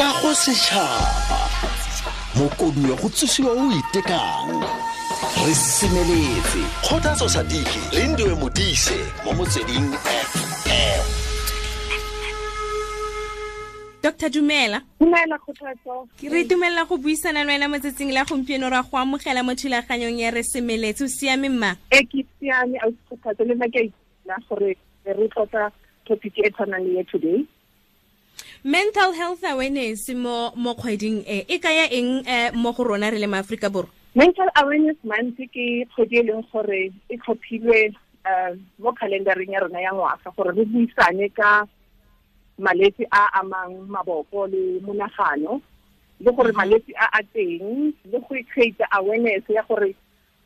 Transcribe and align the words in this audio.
ka 0.00 0.08
go 0.22 0.32
setšhaba. 0.32 1.40
Mokoduwa 2.36 2.90
wa 2.90 2.96
go 2.96 3.08
tsosiwa 3.08 3.52
o 3.52 3.68
itekang. 3.68 4.64
Re 5.44 5.54
semeletse. 5.54 6.60
Kgothatso 6.80 7.28
sadiki 7.28 7.80
le 7.92 8.06
ndiwe 8.08 8.34
modise 8.34 8.96
mo 9.24 9.32
motsweding 9.32 9.92
fm 10.32 11.04
dr 14.02 14.28
dumela. 14.30 14.80
Dumela 15.00 15.38
kgothatso. 15.38 16.08
Re 16.22 16.40
itumelela 16.40 16.88
go 16.88 16.96
buisana 16.96 17.44
le 17.44 17.52
wena 17.52 17.68
motsatsing 17.68 18.12
la 18.12 18.24
gompieno 18.24 18.70
ra 18.70 18.82
go 18.82 18.96
amogela 18.96 19.44
mo 19.44 19.52
thulaganyong 19.52 20.18
ya 20.18 20.30
re 20.30 20.42
semeletse. 20.42 21.04
O 21.04 21.08
siame 21.08 21.48
mma 21.48 21.76
e 21.90 22.00
ke 22.04 22.24
siame 22.40 22.78
a 22.80 22.88
kgothatso. 22.88 23.44
Le 23.44 23.54
nna 23.54 23.68
ke 23.68 23.92
a 24.32 24.40
gore 24.48 24.76
re 25.04 25.28
tlotla 25.28 25.70
topic 26.06 26.38
e 26.38 26.50
tshwanang 26.50 26.88
le 26.88 26.96
ya 26.96 27.04
today 27.04 27.44
mental 28.64 29.12
health 29.12 29.40
awareness 29.44 30.08
mo 30.12 30.52
mo 30.56 30.74
kgweding 30.76 31.24
e 31.24 31.48
e 31.48 31.56
kaya 31.58 31.88
eng 31.88 32.24
mo 32.60 32.72
go 32.72 32.84
rona 32.84 33.10
re 33.10 33.18
le 33.18 33.26
maaforika 33.26 33.72
borwa? 33.72 33.88
Mental 34.14 34.50
awareness 34.60 34.98
month 35.04 35.38
ke 35.38 35.86
kgwedi 35.88 36.20
e 36.20 36.22
leng 36.28 36.44
gore 36.52 36.92
e 37.08 37.16
tlhophilwe 37.16 37.94
mo 38.78 38.92
calendareng 38.92 39.52
ya 39.52 39.60
rona 39.64 39.80
ya 39.80 39.92
ngwaga 39.92 40.28
gore 40.36 40.52
re 40.52 40.64
buisane 40.68 41.28
ka 41.32 41.64
malwetse 42.60 43.08
a 43.10 43.40
amang 43.40 43.88
maboko 43.88 44.44
le 44.46 44.80
monagano 44.84 45.62
le 46.20 46.30
gore 46.32 46.52
mhm. 46.52 46.58
malwetse 46.60 46.92
a 47.00 47.06
a 47.16 47.20
teng 47.32 47.92
le 48.12 48.18
go 48.20 48.36
create 48.52 48.76
awareness 48.92 49.40
ya 49.48 49.64
gore 49.64 49.96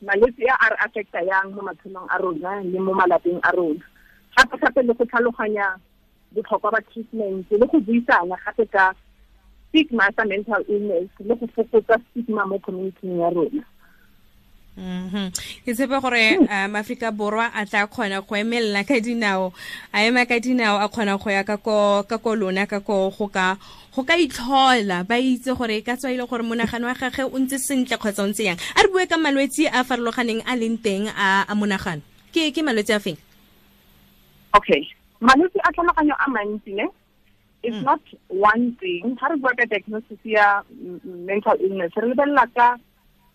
malwetse 0.02 0.46
a 0.46 0.54
a 0.54 0.66
re 0.70 0.76
affecta 0.86 1.18
yang 1.26 1.50
mo 1.50 1.66
matshelong 1.66 2.06
a 2.06 2.16
rona 2.22 2.62
le 2.62 2.78
mo 2.78 2.94
malapeng 2.94 3.40
a 3.42 3.50
rona. 3.50 3.82
Gape-gape 4.38 4.86
le 4.86 4.94
go 4.94 5.04
tlhaloganya 5.04 5.74
botlhokwa 6.34 6.70
ba 6.74 6.80
treatment 6.90 7.46
le 7.50 7.66
go 7.66 7.80
buisana 7.80 8.36
gape 8.44 8.66
ka 8.70 8.94
stigma 9.68 10.06
sa 10.16 10.24
mental 10.24 10.62
illness 10.68 11.10
le 11.18 11.34
go 11.34 11.46
fokotsa 11.54 11.98
stigma 12.10 12.46
mo 12.46 12.58
communityng 12.58 13.18
ya 13.18 13.30
rona. 13.30 13.62
Mhm. 14.74 15.30
ke 15.62 15.70
tshepe 15.70 16.02
gore 16.02 16.34
um 16.50 16.74
aforika 16.74 17.14
borwa 17.14 17.46
a 17.54 17.62
tla 17.66 17.86
kgona 17.86 18.18
go 18.26 18.34
emelela 18.34 18.82
ka 18.82 18.98
dinao 18.98 19.54
a 19.94 20.02
ema 20.02 20.26
ka 20.26 20.42
dinao 20.42 20.82
a 20.82 20.90
kgona 20.90 21.14
go 21.14 21.30
ya 21.30 21.46
ka 21.46 21.56
ko 21.62 22.30
lona 22.34 22.66
ka 22.66 22.80
ko 22.82 23.10
go 23.14 23.28
ka 23.30 23.54
go 23.94 24.02
ka 24.02 24.18
itlhola 24.18 25.06
ba 25.06 25.14
itse 25.14 25.54
gore 25.54 25.78
ka 25.86 25.94
tswa 25.94 26.10
ile 26.10 26.26
gore 26.26 26.42
monagano 26.42 26.90
wa 26.90 26.94
gage 26.98 27.22
o 27.22 27.38
ntse 27.38 27.58
sentle 27.62 27.94
kgotsa 27.94 28.26
o 28.26 28.26
ntse 28.26 28.42
yang. 28.42 28.58
A 28.74 28.82
re 28.82 28.90
bue 28.90 29.06
ka 29.06 29.14
malwetse 29.14 29.70
a 29.70 29.86
farologaneng 29.86 30.42
a 30.42 30.58
leng 30.58 30.82
teng 30.82 31.06
a, 31.06 31.46
a 31.46 31.54
monagano. 31.54 32.02
Ke 32.34 32.50
ke 32.50 32.58
malwetse 32.58 32.94
a 32.94 32.98
feng? 32.98 33.18
Okay 34.58 34.90
malwetse 35.20 35.58
a 35.62 35.72
tlhaloganyo 35.72 36.14
a 36.18 36.26
mantsi 36.30 36.74
ne 36.74 36.86
it's 37.64 37.82
not 37.82 38.00
one 38.28 38.76
thing. 38.80 39.16
Ga 39.16 39.32
re 39.32 39.36
bua 39.40 39.56
ka 39.56 39.64
diagnosis 39.64 40.20
ya 40.22 40.62
mm, 40.68 41.00
mental 41.24 41.56
illness 41.60 41.96
re 41.96 42.12
lebelela 42.12 42.44
ka 42.52 42.76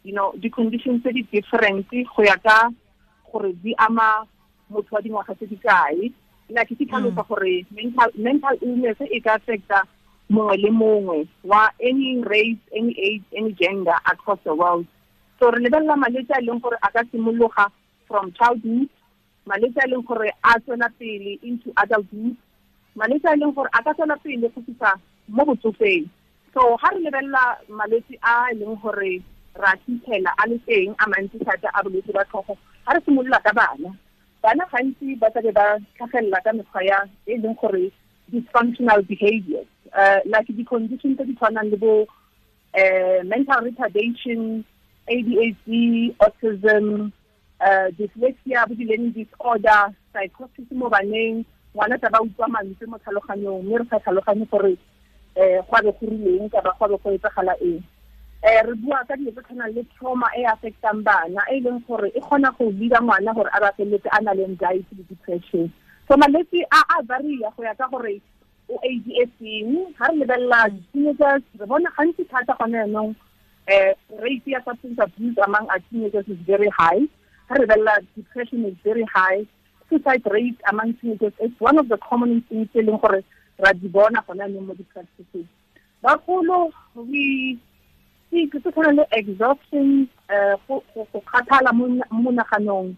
you 0.05 0.13
know 0.13 0.31
di-conditions 0.37 1.01
tse 1.01 1.11
di 1.11 1.23
different 1.33 1.89
go 1.89 2.21
ya 2.23 2.37
ka 2.37 2.69
gore 3.31 3.51
di 3.65 3.73
ama 3.81 4.25
motho 4.69 4.93
wa 4.93 5.01
dingwaga 5.01 5.33
tse 5.33 5.49
di 5.49 5.57
kae. 5.57 6.13
Like 6.49 6.69
ke 6.69 6.85
tlhalosa 6.85 7.25
gore 7.25 7.65
mental 7.73 8.09
mental 8.15 8.55
illness 8.61 9.01
e 9.01 9.19
ka 9.19 9.41
affecta 9.41 9.83
mongwe 10.29 10.61
le 10.61 10.69
mongwe 10.69 11.19
wa 11.43 11.73
any 11.81 12.21
race 12.21 12.61
any 12.77 12.93
age 13.01 13.25
any 13.33 13.51
gender 13.57 13.97
across 14.05 14.39
the 14.45 14.53
world. 14.53 14.85
So 15.41 15.49
re 15.49 15.57
lebelela 15.57 15.97
malwetse 15.97 16.37
a 16.37 16.41
leng 16.45 16.61
gore 16.61 16.77
a 16.85 16.89
ka 16.93 17.01
simologa 17.09 17.73
from 18.05 18.29
childhood 18.37 18.89
malwetse 19.49 19.81
a 19.81 19.87
leng 19.89 20.05
gore 20.05 20.29
a 20.43 20.59
tswela 20.61 20.89
pele 20.99 21.39
into 21.41 21.73
adulthood 21.81 22.35
malwetse 22.95 23.25
a 23.25 23.35
leng 23.35 23.53
gore 23.55 23.69
a 23.73 23.83
ka 23.83 23.93
tswela 23.93 24.15
pele 24.23 24.47
go 24.53 24.61
fitlha 24.61 24.93
mo 25.27 25.45
botsofeng. 25.45 26.05
So 26.53 26.77
ga 26.77 26.89
re 26.93 26.99
lebelela 27.01 27.57
malwetse 27.69 28.15
a 28.21 28.53
e 28.53 28.55
leng 28.61 28.77
gore 28.81 29.21
ra 29.57 29.73
fitlhela 29.85 30.31
a 30.37 30.47
le 30.49 30.57
teng 30.67 30.93
a 30.99 31.09
mantsi 31.09 31.41
thata 31.45 31.69
a 31.73 31.83
bolwetse 31.83 32.13
ba 32.13 32.23
tlhogo 32.29 32.57
ga 32.85 32.93
re 32.93 33.01
simolola 33.05 33.41
ka 33.41 33.53
bana. 33.53 33.89
Bana 34.43 34.63
gantsi 34.71 35.17
ba 35.19 35.31
tlabe 35.33 35.51
ba 35.51 35.65
tlhagelela 35.97 36.43
ka 36.45 36.51
mekgwa 36.53 36.81
ya 36.85 36.99
e 37.25 37.37
leng 37.37 37.57
gore 37.57 37.91
dysfunctional 38.31 39.01
behaviors 39.09 39.67
uh, 39.97 40.19
like 40.25 40.47
di-condition 40.47 41.15
tse 41.17 41.25
di 41.25 41.33
tshwanang 41.33 41.73
le 41.73 41.77
bo 41.77 42.05
uh, 42.77 43.19
mental 43.25 43.65
retardation 43.65 44.63
ADHD 45.09 46.13
autism 46.21 47.09
uh, 47.59 47.87
dyslexia 47.97 48.65
bo 48.67 48.73
di-learning 48.75 49.13
disorder 49.13 49.91
psychosis 50.11 50.69
mo 50.71 50.89
baneng 50.89 51.43
ngwana 51.75 51.99
tla 51.99 52.09
ba 52.09 52.23
utlwa 52.23 52.47
mantswe 52.47 52.85
mo 52.87 52.97
tlhaloganyong 52.97 53.63
mme 53.63 53.77
re 53.77 53.85
sa 53.89 53.99
tlhaloganye 53.99 54.45
gore 54.49 54.73
um 55.37 55.61
go 55.67 55.75
a 55.75 55.81
be 55.83 55.91
go 55.91 56.05
rileng 56.07 56.49
kaba 56.49 56.73
go 56.79 56.85
a 56.85 56.89
be 56.89 56.97
go 57.03 57.09
etsagala 57.13 57.53
eng. 57.61 57.83
Eh 58.39 58.61
re 58.63 58.73
bua 58.79 59.03
ka 59.07 59.15
dilo 59.19 59.31
tse 59.31 59.43
tshwanang 59.43 59.75
le 59.75 59.83
trauma 59.93 60.27
e 60.35 60.43
affectang 60.47 61.03
bana 61.03 61.43
e 61.51 61.59
leng 61.59 61.83
gore 61.87 62.09
e 62.15 62.19
kgona 62.19 62.49
go 62.57 62.71
leader 62.71 63.03
ngwana 63.03 63.35
gore 63.35 63.51
a 63.53 63.59
ba 63.59 63.71
feleletse 63.77 64.09
a 64.11 64.19
na 64.21 64.33
le 64.33 64.45
anxiety 64.47 64.95
le 64.95 65.03
depression. 65.11 65.67
So 66.07 66.17
malwetse 66.17 66.63
a 66.71 67.03
varia 67.03 67.51
go 67.55 67.63
ya 67.63 67.75
ka 67.75 67.87
gore 67.91 68.21
o 68.69 68.79
age 68.81 69.11
ga 69.97 70.07
re 70.07 70.15
lebelela 70.17 70.69
teenagers 70.93 71.43
re 71.59 71.65
bona 71.65 71.89
gantsi 71.97 72.23
thata 72.25 72.55
gone 72.57 72.77
yanong 72.77 73.13
um 73.69 73.93
rate 74.23 74.47
ya 74.47 74.63
substance 74.65 74.97
abuse 74.97 75.37
among 75.45 75.67
our 75.69 75.81
teenagers 75.91 76.25
is 76.27 76.41
very 76.47 76.69
high 76.69 77.05
depression 78.15 78.65
is 78.65 78.75
very 78.83 79.03
high. 79.03 79.45
Suicide 79.89 80.21
rate 80.29 80.59
among 80.69 80.93
teenagers 80.95 81.33
is 81.41 81.51
one 81.57 81.79
of 81.79 81.89
the 81.89 81.97
common 81.97 82.41
things 82.47 82.67
e 82.75 82.81
leng 82.81 83.01
gore 83.01 83.23
ra 83.57 83.73
di 83.73 83.87
bona 83.87 84.21
gone 84.27 84.37
yanong 84.37 84.67
mo 84.67 84.73
di-practices. 84.73 85.47
Bagolo 86.03 86.71
we 86.93 87.57
se 88.29 88.45
tshwana 88.45 88.93
le 88.95 89.05
exhaustion 89.11 90.07
uh 90.29 90.55
go 90.67 90.83
kgathala 91.25 91.73
mo 91.73 91.87
monaganong 92.11 92.95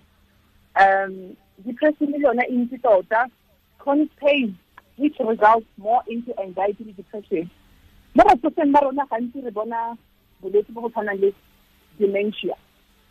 um 0.75 1.37
depression 1.65 2.11
le 2.11 2.19
yona 2.19 2.43
e 2.49 2.55
ntsi 2.57 2.81
tota. 2.81 3.31
Chronic 3.79 4.11
pain 4.17 4.57
which 4.97 5.15
results 5.19 5.65
more 5.77 6.03
into 6.07 6.37
anxiety 6.41 6.83
le 6.83 6.93
depression. 6.93 7.49
Mo 8.15 8.23
batsofeng 8.27 8.73
ba 8.73 8.83
rona 8.83 9.07
gantsi 9.07 9.39
re 9.43 9.51
bona 9.51 9.95
bolwetse 10.43 10.73
bo 10.75 10.81
go 10.81 10.89
tshwanang 10.89 11.21
le 11.21 11.31
dementia 11.97 12.55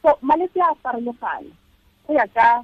so 0.03 0.19
malwetse 0.23 0.61
a 0.61 0.75
farologane 0.83 1.53
go 2.07 2.15
ya 2.15 2.27
ka 2.35 2.63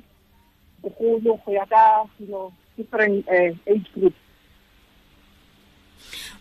bogolo 0.83 1.39
go 1.45 1.53
ya 1.53 1.65
ka 1.67 2.05
you 2.21 2.27
know, 2.29 2.53
different 2.77 3.27
uh, 3.29 3.53
age 3.67 3.89
groups. 3.95 4.17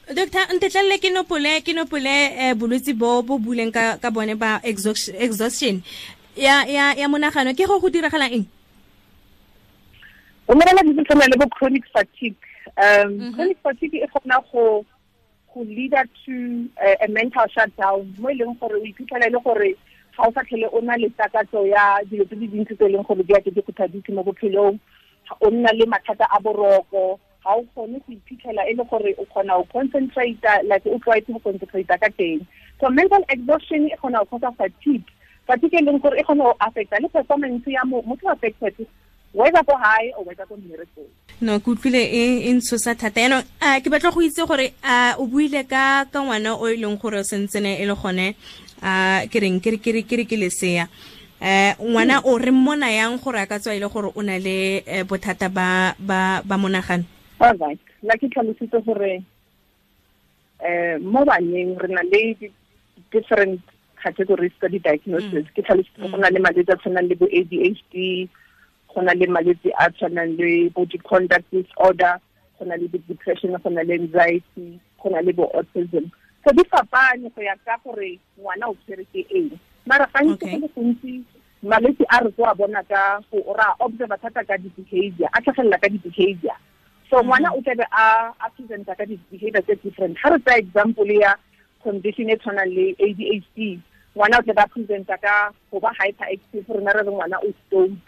Doctor 0.05 0.45
ntetlelele 0.53 1.01
ke 1.01 1.09
nopole 1.09 1.61
ke 1.65 1.73
nopole 1.73 2.13
um 2.29 2.37
eh, 2.37 2.53
bolwetse 2.53 2.93
bo 2.93 3.21
bo 3.25 3.39
buleng 3.39 3.73
ka, 3.73 3.97
ka 3.97 4.11
bone 4.11 4.37
ba 4.37 4.61
exhaustion. 4.63 5.81
Ya, 6.35 6.67
ya, 6.67 6.93
ya 6.93 7.07
monagano 7.07 7.55
ke 7.55 7.65
go 7.65 7.79
go 7.79 7.89
diragala 7.89 8.29
eng? 8.29 8.45
O 10.47 10.53
bomerela 10.53 10.83
di 10.85 10.93
tshwana 10.93 11.25
le 11.25 11.37
bo 11.41 11.47
chronic 11.49 11.87
fatigue. 11.89 12.37
Um 12.77 13.09
mm 13.09 13.17
-hmm. 13.17 13.33
chronic 13.33 13.57
fatigue 13.63 13.97
e 14.03 14.07
kgona 14.07 14.37
go 14.51 14.85
go 15.49 15.59
leader 15.63 16.05
to 16.25 16.35
uh, 16.77 16.97
a 17.01 17.07
mental 17.07 17.47
shutdown 17.49 18.05
mo 18.19 18.29
e 18.29 18.35
leng 18.37 18.53
gore 18.59 18.77
o 18.77 18.85
iphitlhela 18.85 19.25
e 19.25 19.33
le 19.33 19.39
gore 19.41 19.73
ga 20.17 20.27
o 20.27 20.31
sa 20.31 20.43
tlhele 20.43 20.67
o 20.71 20.81
na 20.81 20.95
le 20.95 21.09
takatso 21.09 21.65
ya 21.67 21.99
dilo 22.09 22.25
tse 22.25 22.35
di 22.35 22.47
dintsi 22.47 22.75
tse 22.75 22.85
e 22.85 22.89
leng 22.89 23.03
gore 23.03 23.23
di 23.23 23.33
ake 23.35 23.51
di 23.51 23.61
kgothaditse 23.61 24.11
mo 24.13 24.23
bophelong. 24.23 24.79
O 25.41 25.49
nna 25.49 25.71
le 25.73 25.85
mathata 25.85 26.25
a 26.31 26.39
boroko. 26.39 27.19
Ga 27.43 27.51
o 27.55 27.63
kgone 27.75 27.99
go 27.99 28.13
iphitlhela 28.13 28.63
e 28.69 28.73
le 28.73 28.83
gore 28.89 29.15
o 29.17 29.25
kgona 29.25 29.57
go 29.59 29.65
concentrate 29.73 30.39
like 30.63 30.85
o 30.85 30.97
tlwaetse 30.99 31.33
go 31.33 31.39
concentrate 31.39 31.87
ka 31.87 32.09
teng. 32.17 32.47
So 32.79 32.89
mental 32.89 33.23
exhaustion 33.29 33.87
e 33.91 33.95
kgona 33.99 34.23
go 34.23 34.39
causa 34.39 34.55
fatigue. 34.57 35.03
Fatigue 35.47 35.79
e 35.79 35.83
leng 35.83 35.99
gore 35.99 36.19
e 36.19 36.23
kgona 36.23 36.43
go 36.43 36.55
affecta 36.59 36.99
le 37.01 37.09
performance 37.09 37.67
ya 37.67 37.83
motho 37.83 38.31
affected 38.31 38.87
whether 39.35 39.63
ko 39.67 39.75
hae 39.75 40.13
or 40.17 40.23
whether 40.23 40.45
ko 40.47 40.55
mmerekong. 40.55 41.11
No 41.41 41.59
ke 41.59 41.67
utlwile 41.67 41.99
e 41.99 42.47
e 42.47 42.53
ntshosa 42.53 42.95
thata. 42.95 43.19
Yanong 43.19 43.43
a 43.59 43.81
ke 43.83 43.91
batla 43.91 44.13
go 44.15 44.21
itse 44.23 44.47
gore 44.47 44.71
a 44.83 45.15
o 45.19 45.27
buile 45.27 45.67
ka 45.67 46.05
ka 46.07 46.23
ngwana 46.23 46.55
o 46.55 46.65
e 46.71 46.79
leng 46.79 46.95
gore 46.97 47.19
o 47.19 47.23
sentsene 47.23 47.75
e 47.75 47.85
le 47.85 47.95
gone 47.95 48.35
a 48.81 49.23
ke 49.31 49.39
reng 49.39 49.59
ke 49.59 49.71
re 49.75 50.03
ke 50.03 50.35
lesea 50.37 50.87
um 51.41 51.91
ngwana 51.91 52.21
o 52.25 52.37
re 52.37 52.51
mmona 52.51 52.89
yang 52.91 53.19
gore 53.19 53.39
a 53.39 53.45
ka 53.47 53.59
tswa 53.59 53.75
e 53.75 53.79
le 53.79 53.87
gore 53.87 54.11
o 54.15 54.21
na 54.21 54.37
le 54.39 54.83
eh, 54.85 55.03
bothata 55.03 55.49
ba 55.49 55.95
ba 55.99 56.41
ba 56.45 56.55
monagano? 56.57 57.03
All 57.39 57.57
right 57.57 57.79
la 58.03 58.15
ke 58.15 58.29
tlhalositse 58.31 58.79
gore 58.85 59.23
um 60.63 61.03
mo 61.03 61.25
baneng 61.25 61.75
re 61.79 61.89
na 61.91 62.01
le 62.07 62.51
different 63.11 63.61
categories 64.01 64.53
tsa 64.59 64.69
di-diagnosis. 64.69 65.45
Ke 65.55 65.61
tlhalositse 65.65 65.99
go 65.99 66.17
na 66.17 66.29
le 66.29 66.39
malwetse 66.39 66.71
a 66.71 66.77
tshwanang 66.77 67.09
le 67.09 67.15
bo 67.15 67.27
a 67.31 67.41
d 67.43 67.53
h 67.61 67.79
d 67.91 68.29
go 68.93 69.01
na 69.01 69.13
le 69.13 69.27
malwetse 69.27 69.69
a 69.75 69.89
tshwanang 69.91 70.37
le 70.39 70.69
bo 70.71 70.85
di-conduct 70.85 71.47
disorder 71.51 72.15
go 72.59 72.63
na 72.65 72.75
le 72.79 72.87
bo-depression 72.87 73.57
go 73.59 73.69
na 73.69 73.83
le 73.83 73.93
anxiety 73.99 74.79
go 75.01 75.09
na 75.09 75.19
le 75.19 75.33
bo 75.33 75.51
autism 75.51 76.07
so 76.45 76.53
di 76.53 76.61
fapane 76.69 77.25
go 77.33 77.41
ya 77.41 77.55
ka 77.65 77.73
gore 77.83 78.19
ngwana 78.37 78.69
o 78.69 78.77
tshwere 78.85 79.05
ke 79.09 79.25
eng. 79.33 79.57
Mara 79.89 80.05
gantsi 80.13 80.45
go 80.45 80.57
le 80.61 80.67
gontsi 80.77 81.23
malwetse 81.65 82.05
a 82.13 82.21
re 82.21 82.29
tlo 82.37 82.45
a 82.45 82.53
bona 82.53 82.83
ka 82.85 83.19
go 83.33 83.41
ra 83.57 83.73
observa 83.81 84.17
thata 84.21 84.45
ka 84.45 84.57
di-behavior 84.61 85.29
a 85.33 85.41
tlhagelela 85.41 85.81
ka 85.81 85.89
di-behavior 85.89 86.53
so 87.09 87.17
ngwana 87.25 87.49
o 87.49 87.61
tlabe 87.65 87.85
a 87.89 88.29
a 88.37 88.49
presenta 88.53 88.93
ka 88.93 89.05
di-behavior 89.09 89.61
tse 89.65 89.75
different. 89.81 90.13
Ga 90.21 90.29
re 90.29 90.39
tsaya 90.45 90.61
example 90.61 91.09
ya 91.09 91.33
condition 91.81 92.29
e 92.29 92.37
tshwanang 92.37 92.69
le 92.69 92.93
ADHD 93.01 93.81
ngwana 94.13 94.37
o 94.37 94.41
tlabe 94.45 94.61
a 94.61 94.69
presenta 94.69 95.17
ka 95.17 95.49
go 95.73 95.79
ba 95.81 95.89
hyper 95.97 96.29
active 96.29 96.69
rena 96.69 96.93
re 96.93 97.01
re 97.01 97.09
ngwana 97.09 97.41
o 97.41 97.49
stout 97.65 98.05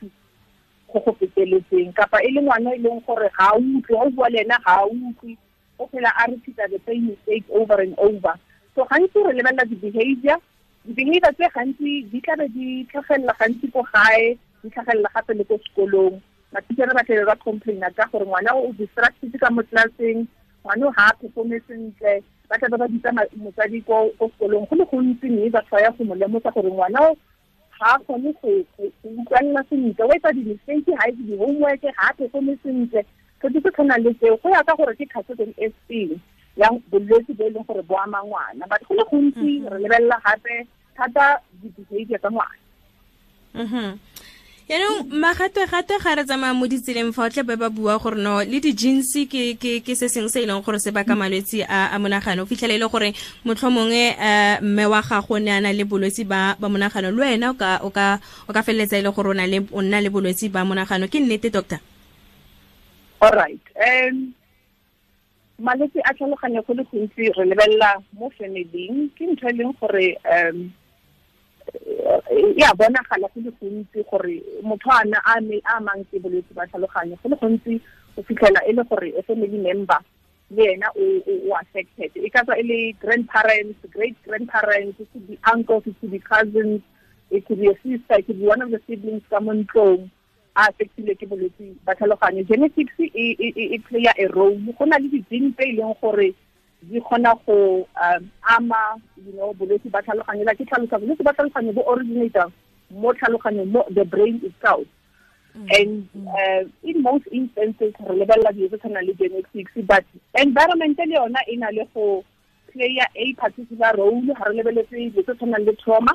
go 0.94 0.98
go 1.01 1.12
feteletseng. 1.18 1.90
Kapa 1.98 2.22
e 2.22 2.30
le 2.38 2.42
ngwana 2.45 2.78
e 2.78 2.86
leng 2.86 3.01
gore 3.01 3.30
ga 3.33 3.50
a 3.50 3.57
utlwe 3.57 3.98
ga 3.98 4.06
o 4.06 4.10
bua 4.13 4.30
le 4.30 4.45
ena 4.45 4.62
ga 4.62 4.78
a 4.81 4.86
utlwe. 4.86 5.33
O 5.79 5.88
phela 5.88 6.12
a 6.18 6.27
repeata 6.31 6.68
the 6.69 6.79
same 6.85 7.07
mistake 7.07 7.45
over 7.50 7.81
and 7.81 7.95
over. 7.97 8.33
So 8.75 8.85
gantsi 8.85 9.24
re 9.25 9.33
lebelela 9.33 9.65
di-behavior. 9.69 10.38
Di-behavior 10.85 11.33
tse 11.33 11.47
gantsi 11.56 12.03
di 12.12 12.21
tlabe 12.21 12.47
di 12.53 12.85
tlhagelela 12.89 13.33
gantsi 13.39 13.71
ko 13.71 13.81
gae 13.94 14.38
di 14.63 14.69
tlhagelela 14.69 15.09
gape 15.13 15.33
le 15.33 15.44
ko 15.44 15.57
sekolong. 15.65 16.21
Matitšhere 16.53 16.94
ba 16.94 17.03
tlebe 17.03 17.25
ba 17.25 17.35
complaina 17.44 17.89
ka 17.91 18.09
gore 18.12 18.25
ngwana 18.25 18.56
o 18.56 18.71
distracted 18.77 19.33
ka 19.39 19.50
mo 19.51 19.62
classeng 19.69 20.27
ngwana 20.63 20.88
o 20.88 20.91
ga 20.95 21.12
a 21.12 21.18
performe 21.19 21.59
sentle 21.68 22.23
ba 22.50 22.57
tlabe 22.57 22.77
ba 22.77 22.88
bitsa 22.88 23.12
motsadi 23.38 23.81
ko 23.85 24.13
sekolong. 24.19 24.65
Go 24.69 24.75
le 24.75 24.85
gontsi 24.85 25.27
mme 25.30 25.50
ba 25.50 25.62
ya 25.81 25.91
go 25.91 26.03
mo 26.03 26.15
lemosa 26.15 26.53
gore 26.53 26.71
ngwana 26.71 27.13
ga 27.80 27.94
a 27.95 28.00
kgone 28.00 28.33
go 28.41 28.50
utlwalela 29.06 29.62
sentle 29.69 30.03
o 30.06 30.13
etsa 30.13 30.33
di-mistake 30.33 30.89
ga 30.89 31.07
etse 31.09 31.21
di-homework 31.30 31.81
ga 31.81 31.91
a 32.09 32.13
performe 32.13 32.57
sentle 32.63 33.06
so 33.42 33.50
di 33.50 33.60
se 33.62 33.69
tshwanang 33.72 34.04
le 34.04 34.13
tseo 34.13 34.38
go 34.42 34.50
ya 34.50 34.63
ka 34.63 34.75
gore 34.75 34.95
ke 34.95 35.06
category 35.06 35.54
e 35.57 35.69
feng 35.88 36.19
ya 36.57 36.69
bolwetse 36.89 37.34
bo 37.38 37.45
e 37.45 37.50
leng 37.54 37.66
gore 37.68 37.84
bo 37.84 37.95
ama 37.98 38.19
ngwana. 38.25 38.66
But 38.69 38.81
go 38.88 38.95
le 38.95 39.04
gontsi 39.06 39.62
re 39.69 39.78
lebelela 39.78 40.18
gape 40.25 40.68
thata 40.98 41.38
di-behavior 41.62 42.19
tsa 42.19 42.30
ngwana. 42.30 43.98
Yaanong 44.68 45.07
magate-gate 45.07 45.95
ga 46.04 46.16
re 46.19 46.24
tsamaya 46.28 46.51
mo 46.51 46.68
ditseleng 46.68 47.13
fa 47.16 47.24
o 47.24 47.30
tle 47.30 47.44
ba 47.48 47.56
ba 47.56 47.69
bua 47.69 47.95
gore 48.01 48.18
no 48.19 48.44
le 48.44 48.60
di-jeans 48.60 49.16
ke 49.31 49.94
se 49.95 50.10
sengwe 50.10 50.28
se 50.28 50.44
e 50.44 50.45
leng 50.50 50.60
gore 50.66 50.80
se 50.81 50.92
baka 50.92 51.16
malwetse 51.16 51.63
a 51.63 51.95
monagano. 52.01 52.44
O 52.44 52.45
fitlhela 52.50 52.74
e 52.75 52.81
le 52.81 52.90
gore 52.90 53.13
motlho 53.45 53.69
mongwe 53.72 54.18
um 54.18 54.66
mme 54.68 54.86
wa 54.92 55.01
gago 55.01 55.40
ne 55.40 55.51
a 55.56 55.62
na 55.62 55.72
le 55.72 55.86
bolwetse 55.86 56.28
ba 56.28 56.57
monagano. 56.60 57.12
Le 57.16 57.22
wena 57.22 57.54
o 57.54 57.90
ka 57.94 58.19
feleletsa 58.66 58.98
e 58.98 59.06
le 59.06 59.12
gore 59.16 59.30
o 59.30 59.81
nna 59.81 60.01
le 60.01 60.10
bolwetse 60.10 60.50
ba 60.51 60.66
monagano. 60.66 61.07
Ke 61.07 61.22
nnete 61.22 61.48
doctor 61.54 61.80
all 63.22 63.31
right. 63.31 63.62
Um 63.75 64.34
malwetse 65.60 66.00
a 66.06 66.14
tlhaloganyo 66.14 66.62
go 66.68 66.74
le 66.74 66.84
gontsi 66.84 67.34
re 67.34 67.46
lebelela 67.46 67.98
mo 68.14 68.30
familing 68.38 69.10
ke 69.18 69.25
ntho 69.25 69.50
e 69.50 69.54
leng 69.58 69.74
gore 69.81 70.14
um 70.22 70.69
ya 72.56 72.69
bonagala 72.78 73.25
go 73.34 73.42
le 73.42 73.52
gontsi 73.58 74.06
gore 74.06 74.38
motho 74.62 74.92
a 74.94 75.02
na 75.06 75.18
a 75.25 75.42
amang 75.78 76.06
ke 76.12 76.22
bolwetse 76.22 76.54
ba 76.54 76.68
tlhaloganyo. 76.69 77.18
Go 77.24 77.30
le 77.30 77.36
gontsi 77.42 77.81
o 78.18 78.22
fitlhela 78.22 78.62
e 78.69 78.74
le 78.74 78.84
gore 78.86 79.10
a 79.18 79.24
family 79.24 79.58
member 79.58 79.98
le 80.52 80.64
ena 80.74 80.88
o 80.94 81.58
affected. 81.58 82.12
E 82.14 82.30
ka 82.30 82.46
tswa 82.46 82.54
e 82.54 82.64
le 82.64 82.94
grandparents 83.02 83.81
great 83.90 84.16
grandparents 84.24 85.00
it 85.00 85.10
could 85.12 85.28
be 85.28 85.40
uncles 85.50 85.84
it 85.88 85.96
could 86.00 86.12
be 86.12 86.19
cousins 86.19 86.81
it 87.31 87.46
could 87.48 87.60
be 87.60 87.68
a 87.68 87.75
sister 87.81 88.22
it 88.22 88.28
could 88.28 88.40
be 88.40 88.46
one 88.46 88.62
of 88.62 88.69
the 88.69 88.80
siblings 88.86 89.25
ka 89.30 89.42
mo 89.42 89.58
ntlong 89.58 90.06
a 90.57 90.68
affectile 90.68 91.13
ke 91.15 91.30
bolwetse 91.30 91.71
ba 91.86 91.94
tlhaloganyo 91.95 92.44
genetics 92.50 92.98
e 93.00 93.77
playa 93.88 94.13
a 94.18 94.25
role 94.33 94.57
go 94.77 94.86
na 94.86 94.98
le 94.98 95.07
di-gene 95.13 95.54
tse 95.54 95.63
e 95.69 95.75
leng 95.77 95.94
gore 96.01 96.33
di 96.81 97.00
kgona 97.01 97.38
go 97.45 97.88
ama 98.57 98.81
you 99.21 99.33
know 99.38 99.54
bolwetse 99.54 99.89
ba 99.94 100.01
tlhaloganyo 100.01 100.50
la 100.50 100.57
ke 100.57 100.65
tlhalosa 100.65 101.00
bolwetse 101.00 101.24
ba 101.24 101.33
tlhaloganyo 101.38 101.77
bo 101.77 101.86
originator 101.94 102.50
mo 102.92 103.13
tlhaloganyong 103.13 103.71
mo 103.71 103.81
the 103.92 104.06
brain 104.06 104.39
itself. 104.44 104.88
And 105.57 106.07
uh, 106.13 106.69
in 106.83 107.01
most 107.01 107.25
instances 107.31 107.94
re 107.98 108.13
lebelela 108.13 108.54
dilo 108.54 108.69
tse 108.69 108.77
tshwanang 108.77 109.07
le 109.09 109.13
genetics 109.18 109.74
but 109.89 110.06
environment 110.38 111.00
le 111.01 111.18
yona 111.18 111.42
e 111.50 111.57
na 111.57 111.74
le 111.74 111.83
go 111.94 112.24
playa 112.71 113.09
a 113.15 113.33
particular 113.42 113.98
role 113.98 114.21
ga 114.21 114.45
re 114.45 114.54
lebeletse 114.54 114.94
dilo 114.94 115.24
tse 115.24 115.33
tshwanang 115.33 115.65
le 115.65 115.74
trauma 115.81 116.13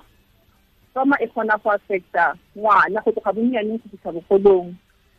trauma 0.93 1.17
e 1.21 1.27
kgona 1.27 1.59
go 1.63 1.71
affecta 1.71 2.35
ngwana 2.57 3.03
go 3.05 3.13
tloga 3.13 3.33
bonnyaneng 3.33 3.81
go 3.81 3.89
fitlha 3.91 4.13
bogolong. 4.13 4.75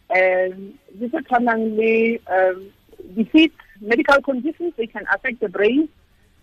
Um 0.09 0.73
di 0.99 1.09
se 1.09 1.19
tshwanang 1.21 1.77
le 1.77 2.19
um 2.29 2.71
defeat 3.15 3.53
medical 3.81 4.21
conditions 4.21 4.73
they 4.77 4.87
can 4.87 5.05
affect 5.13 5.39
the 5.39 5.49
brain 5.49 5.89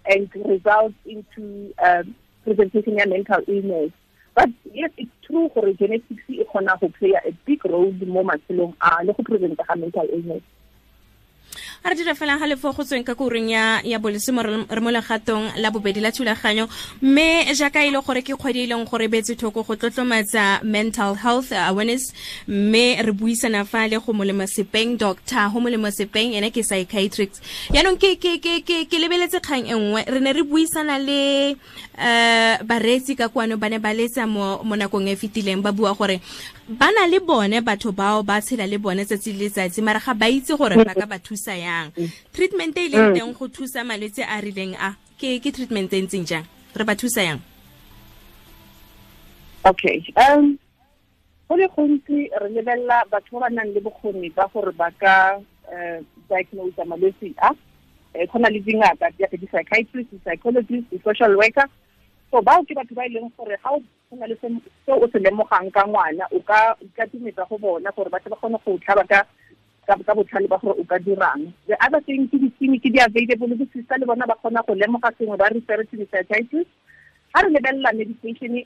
and 0.07 0.29
result 0.47 0.95
into 1.05 1.73
um, 1.83 2.15
presentation 2.45 3.01
of 3.01 3.09
mental 3.09 3.43
illness. 3.47 3.93
But 4.35 4.51
yes 4.73 4.91
it's 4.97 5.11
true 5.27 5.51
gore 5.55 5.73
genetics 5.75 6.25
e 6.29 6.45
kgona 6.45 6.81
go 6.81 6.89
play 6.99 7.15
a 7.15 7.33
big 7.47 7.65
role 7.65 7.93
mo 8.07 8.23
matshelong 8.25 8.75
a 8.81 9.05
le 9.05 9.13
go 9.13 9.23
presenta 9.23 9.67
ga 9.67 9.75
mental 9.77 10.07
illness 10.11 10.43
a 11.83 11.89
re 11.89 11.95
dira 11.97 12.15
fela 12.15 12.39
ga 12.39 12.47
lefo 12.47 12.73
go 12.77 12.85
tsweng 12.85 13.05
ka 13.05 13.15
koreng 13.15 13.49
ya 13.49 13.81
ya 13.85 13.99
bolesemo 13.99 14.43
re 14.69 14.81
mo 14.81 14.91
legatong 14.91 15.57
la 15.57 15.71
bobedi 15.71 16.01
la 16.01 16.11
thulaganyo. 16.13 16.69
Mme 17.01 17.55
jaaka 17.57 17.81
e 17.87 17.91
le 17.91 18.01
gore 18.05 18.21
ke 18.23 18.37
kgwedi 18.37 18.65
e 18.65 18.67
leng 18.69 18.85
gore 18.85 19.09
betse 19.09 19.33
thoko 19.35 19.65
go 19.65 19.75
tlotlomatsa 19.77 20.63
mental 20.63 21.15
health 21.15 21.53
awareness 21.53 22.13
mme 22.47 23.01
re 23.01 23.13
buisana 23.13 23.65
fa 23.65 23.89
le 23.89 23.97
go 23.97 24.13
molemo 24.13 24.45
sepeng 24.45 24.99
doctor 24.99 25.49
go 25.49 25.61
molemo 25.61 25.89
sepeng 25.89 26.37
ene 26.37 26.51
ke 26.53 26.61
psychiatrist. 26.61 27.41
Yaanong 27.73 27.97
ke 27.97 28.97
lebeletse 29.01 29.41
kgang 29.41 29.65
e 29.65 29.73
nngwe. 29.73 30.05
Re 30.05 30.21
ne 30.21 30.33
re 30.33 30.43
buisana 30.45 30.99
le 31.01 31.57
um 31.97 32.67
bareetsi 32.67 33.17
ka 33.17 33.29
kwano 33.33 33.57
ba 33.57 33.69
ne 33.71 33.79
ba 33.79 33.97
letsa 33.97 34.29
mo 34.29 34.61
nakong 34.77 35.09
e 35.09 35.17
fetileng 35.17 35.63
ba 35.65 35.73
bua 35.73 35.97
gore 35.97 36.21
ba 36.71 36.87
na 36.95 37.07
le 37.07 37.19
bone 37.19 37.59
batho 37.67 37.91
bao 37.91 38.23
ba 38.23 38.39
tshela 38.41 38.67
le 38.67 38.79
bone 38.79 39.03
tsatsi 39.03 39.33
le 39.33 39.51
letsatsi 39.51 39.83
mara 39.83 39.99
ga 39.99 40.15
ba 40.15 40.31
itse 40.31 40.55
gore 40.55 40.79
ba 40.79 40.95
ka 40.95 41.07
ba 41.07 41.19
thusa 41.19 41.59
yang. 41.59 41.91
Treatment 42.31 42.79
e 42.79 42.87
leng 42.87 43.11
teng 43.15 43.35
go 43.35 43.49
thusa 43.51 43.83
malwetse 43.83 44.23
a 44.23 44.39
rileng 44.39 44.79
a 44.79 44.95
ke 45.19 45.43
ke 45.43 45.51
treatment 45.51 45.91
e 45.91 45.99
ntseng 46.07 46.23
jang? 46.23 46.47
Re 46.71 46.85
ba 46.87 46.95
thusa 46.95 47.27
yang? 47.27 47.41
Okay 49.67 49.99
um 50.15 50.55
go 51.51 51.59
le 51.59 51.67
gontsi 51.75 52.31
re 52.31 52.49
lebelela 52.55 53.03
batho 53.11 53.43
ba 53.43 53.51
ba 53.51 53.51
nang 53.51 53.75
le 53.75 53.81
bokgoni 53.83 54.31
ba 54.31 54.47
gore 54.55 54.71
ba 54.71 54.95
ka 54.95 55.43
um 55.75 56.07
diagnose 56.31 56.87
malwetse 56.87 57.35
a. 57.43 57.51
Go 58.15 58.39
na 58.39 58.47
le 58.47 58.63
dingaka 58.63 59.11
jaaka 59.19 59.35
di-psychiatrist 59.35 60.11
di-psychologist 60.15 60.87
di-social 60.87 61.35
worker. 61.35 61.67
So 62.31 62.39
bao 62.47 62.63
ke 62.63 62.79
batho 62.79 62.95
ba 62.95 63.11
e 63.11 63.19
leng 63.19 63.27
gore 63.35 63.59
ga 63.59 63.75
o 63.75 63.83
na 64.17 64.27
le 64.27 64.37
se 64.43 64.49
o 64.91 65.07
se 65.13 65.19
lemogang 65.19 65.71
ka 65.71 65.87
ngwana 65.87 66.27
o 66.35 66.41
ka 66.43 66.75
ikatimetsa 66.83 67.47
go 67.47 67.59
bona 67.59 67.91
gore 67.95 68.11
batho 68.11 68.31
ba 68.31 68.37
kgone 68.37 68.59
go 68.67 68.79
tlhaba 68.83 69.05
ka 69.07 69.23
ka 69.87 70.15
botlhale 70.15 70.49
ba 70.51 70.59
gore 70.59 70.75
o 70.81 70.85
ka 70.85 70.99
dirang. 70.99 71.55
The 71.71 71.79
other 71.79 72.03
thing 72.03 72.27
ke 72.27 72.35
di-clinic 72.43 72.83
di-available 72.83 73.55
bosista 73.55 73.95
le 73.99 74.07
bona 74.07 74.27
ba 74.27 74.35
kgona 74.43 74.67
go 74.67 74.75
lemoga 74.75 75.15
sengwe 75.15 75.39
ba 75.39 75.47
refer 75.55 75.87
to 75.87 75.97
di-psychiatrist. 75.97 76.71
Ga 77.35 77.43
re 77.43 77.49
lebelela 77.55 77.95
medication 77.95 78.59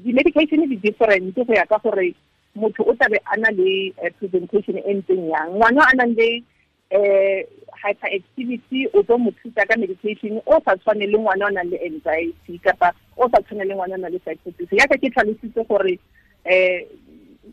di-medication 0.00 0.64
di-different 0.64 1.36
go 1.36 1.52
ya 1.52 1.68
ka 1.68 1.76
gore 1.84 2.16
motho 2.56 2.88
o 2.88 2.96
tlabe 2.96 3.20
a 3.20 3.36
na 3.36 3.52
le 3.52 3.92
presentation 4.16 4.80
e 4.80 4.92
ntseng 4.96 5.28
yang. 5.28 5.60
Ngwana 5.60 5.84
a 5.84 5.96
nang 5.96 6.16
le 6.16 6.40
um 6.92 7.42
hyperactivity 7.82 8.86
o 8.94 9.02
tlo 9.02 9.18
mo 9.18 9.30
thusa 9.42 9.66
ka 9.66 9.76
medication 9.76 10.40
o 10.46 10.60
sa 10.64 10.76
tshwane 10.76 11.06
le 11.06 11.18
ngwana 11.18 11.46
o 11.46 11.50
nang 11.50 11.70
le 11.70 11.78
anxiety 11.82 12.58
kapa 12.58 12.92
o 13.16 13.28
sa 13.28 13.42
tshwane 13.42 13.64
le 13.66 13.74
ngwana 13.74 13.94
o 13.94 13.98
nang 13.98 14.12
le 14.12 14.18
psychosis. 14.18 14.70
Yaka 14.72 14.98
ke 14.98 15.10
tlhalositse 15.10 15.66
gore 15.68 15.98
um 16.46 16.80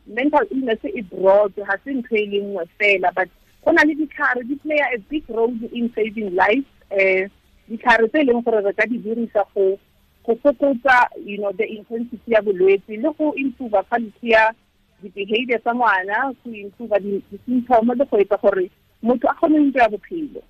mental 0.08 0.46
illness 0.52 0.80
e 0.84 1.02
broad 1.02 1.54
ga 1.56 1.78
se 1.84 1.94
ntho 1.94 2.16
e 2.16 2.26
le 2.26 2.40
nngwe 2.42 2.66
fela 2.78 3.12
but 3.16 3.30
go 3.66 3.72
na 3.72 3.84
le 3.84 3.96
ditlhare 3.96 4.44
di 4.48 4.56
playa 4.56 4.90
a 4.94 4.98
big 5.10 5.24
role 5.30 5.54
in 5.72 5.90
saving 5.96 6.36
life 6.36 6.70
um 6.92 7.30
ditlhare 7.70 8.08
tse 8.10 8.22
e 8.22 8.28
leng 8.30 8.44
gore 8.44 8.62
re 8.62 8.74
ka 8.74 8.86
di 8.86 8.98
dirisa 8.98 9.46
go 9.54 9.78
go 10.26 10.36
fokotsa 10.44 11.10
you 11.26 11.38
know 11.38 11.52
the 11.52 11.66
intensity 11.66 12.32
ya 12.32 12.42
bolwetse 12.42 12.98
le 13.02 13.10
go 13.18 13.34
improve 13.34 13.78
quality 13.90 14.30
ya 14.30 14.54
di-behavior 15.02 15.60
tsa 15.62 15.74
ngwana 15.74 16.34
go 16.44 16.52
improve 16.52 17.00
di-symptom 17.02 17.92
le 17.98 18.06
go 18.06 18.18
etsa 18.18 18.38
gore 18.38 18.70
motho 19.04 19.28
a 19.30 19.34
kgone 19.34 19.60
ntse 19.60 19.80
ya 19.80 19.90
bophelo. 19.90 20.42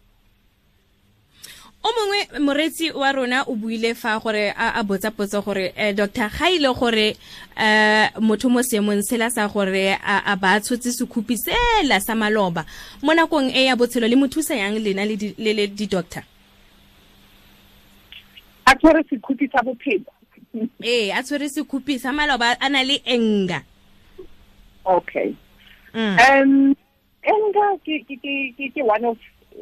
O 1.84 1.90
mongwe 1.92 2.40
moreetsi 2.40 2.92
wa 2.92 3.12
rona 3.12 3.44
o 3.44 3.56
buile 3.56 3.94
fa 3.96 4.20
gore 4.20 4.54
a, 4.56 4.84
botsa 4.84 5.12
potso 5.12 5.42
gore 5.42 5.74
eh, 5.76 5.94
doctor 5.94 6.30
ga 6.30 6.50
ile 6.50 6.74
gore 6.74 7.18
um 7.58 8.28
motho 8.28 8.50
mo 8.50 8.64
seemong 8.64 9.04
sela 9.04 9.30
sa 9.30 9.48
gore 9.48 9.98
a, 10.00 10.24
a 10.32 10.36
ba 10.36 10.60
tshotse 10.62 10.92
sekhupi 10.96 11.36
sela 11.36 12.00
sa 12.00 12.16
maloba 12.16 12.64
mo 13.02 13.12
nakong 13.14 13.52
e 13.52 13.66
ya 13.66 13.76
botshelo 13.76 14.08
le 14.08 14.16
mo 14.16 14.28
thusa 14.28 14.56
yang 14.56 14.80
lena 14.80 15.04
le 15.04 15.68
di-doctor 15.68 16.24
a 18.66 18.76
tshwere 18.76 19.04
sekhupi 19.10 19.50
sa 19.52 19.64
bophelo. 19.64 20.12
Ee 20.84 21.12
a 21.12 21.24
tshwere 21.24 21.50
sekhupi 21.50 22.00
sa 22.00 22.12
maloba 22.12 22.56
a 22.60 22.70
na 22.70 22.84
le 22.84 23.02
enga. 23.06 23.64
Okay. 24.86 25.36
Mm. 25.94 26.18
um 26.20 26.76
enga 27.24 27.78
ke 27.86 28.04
ke 28.08 28.16
ke 28.58 28.66
ke 28.76 28.82
one 28.84 29.06
of 29.06 29.18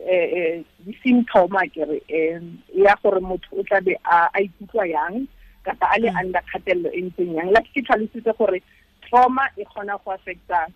eh 0.07 0.63
di-symptom 0.85 1.55
a 1.55 1.67
kere 1.67 1.99
um 2.09 2.57
ya 2.73 2.95
gore 3.03 3.21
motho 3.21 3.59
o 3.59 3.63
tlabe 3.63 3.95
a 4.03 4.29
ikutlwa 4.39 4.87
yang 4.87 5.27
kapa 5.63 5.85
a 5.93 5.99
le 5.99 6.09
under 6.09 6.41
kgatelelo 6.41 6.89
e 6.93 7.01
ntseng 7.01 7.35
yang. 7.35 7.51
Like 7.51 7.69
ke 7.73 7.83
tlhalositse 7.85 8.33
gore 8.37 8.61
trauma 9.05 9.45
e 9.57 9.65
kgona 9.65 9.99
go 10.03 10.11
affecta 10.11 10.67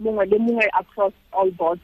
mongwe 0.00 0.26
le 0.26 0.38
mongwe 0.38 0.66
across 0.74 1.14
all 1.32 1.50
boards 1.50 1.82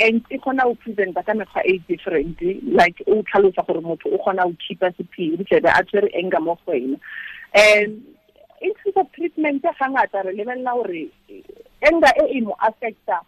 and 0.00 0.22
e 0.30 0.38
kgona 0.38 0.68
go 0.68 0.74
presenta 0.74 1.24
ka 1.24 1.32
mekgwa 1.34 1.64
e 1.64 1.78
different. 1.88 2.38
Like 2.62 3.02
o 3.06 3.22
tlhalosa 3.22 3.66
gore 3.66 3.80
motho 3.80 4.12
o 4.12 4.18
kgona 4.18 4.46
go 4.46 4.54
keepa 4.62 4.92
sephiri 4.94 5.44
tlebe 5.48 5.72
a 5.72 5.82
tshwere 5.82 6.12
anger 6.14 6.40
mo 6.40 6.58
go 6.66 6.72
wena. 6.72 7.00
And 7.54 8.04
in 8.60 8.74
terms 8.74 8.96
of 8.96 9.12
treatment 9.12 9.62
ga 9.62 9.72
ngata 9.72 10.24
re 10.28 10.36
lebelela 10.36 10.76
gore 10.76 11.08
anger 11.82 12.12
e 12.20 12.38
e 12.38 12.40
mo 12.40 12.54
affecta 12.60 13.24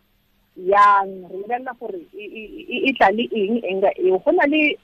yang 0.56 1.30
re 1.30 1.36
lebelela 1.38 1.72
gore 1.78 2.00
e 2.14 2.90
tla 2.98 3.10
le 3.10 3.24
eng 3.30 3.62
eo 3.62 4.16
eh, 4.16 4.20
go 4.24 4.30
na 4.32 4.46
le 4.46 4.76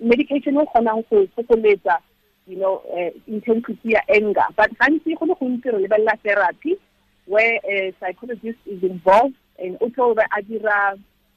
medication 0.00 0.60
e 0.60 0.66
kgonang 0.66 1.02
go 1.10 1.26
fokoletsa 1.36 1.98
you 2.46 2.56
know 2.56 2.82
uh, 2.92 3.10
intensity 3.26 3.96
ya 3.96 4.00
anger. 4.08 4.46
But 4.56 4.76
gantsi 4.78 5.16
go 5.18 5.26
le 5.26 5.34
gontsi 5.34 5.72
re 5.72 5.88
lebelela 5.88 6.20
therapy 6.22 6.76
where 7.26 7.58
a 7.64 7.94
psychologist 8.00 8.58
is 8.66 8.82
involved 8.82 9.34
and 9.58 9.78
o 9.80 9.88
tlo 9.88 10.14
a 10.14 10.42
dira 10.42 10.96